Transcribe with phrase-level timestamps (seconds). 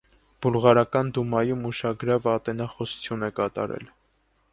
[0.43, 3.85] Բուլղարական դումայում ուշագրավ ատենախոսություն է կատարել։